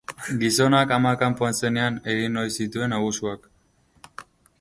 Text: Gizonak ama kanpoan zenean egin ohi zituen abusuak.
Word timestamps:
Gizonak 0.43 0.93
ama 0.95 1.11
kanpoan 1.23 1.57
zenean 1.59 1.99
egin 2.13 2.39
ohi 2.45 2.55
zituen 2.63 2.95
abusuak. 3.01 3.47